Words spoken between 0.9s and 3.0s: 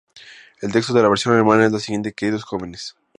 de la versión alemana es la siguiente: "Queridos jóvenes!